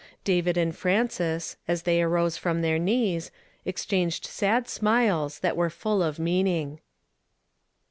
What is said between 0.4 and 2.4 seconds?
and Frances, as they arose